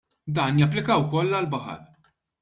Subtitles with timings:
[0.37, 1.83] Dan japplika wkoll għall-baħar.